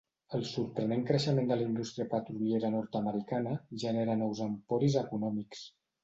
El 0.35 0.43
sorprenent 0.51 1.01
creixement 1.09 1.49
de 1.51 1.57
la 1.59 1.65
indústria 1.65 2.07
petroliera 2.13 2.71
nord-americana 2.75 3.53
genera 3.83 4.15
nous 4.23 4.41
emporis 4.47 4.97
econòmics. 5.03 5.63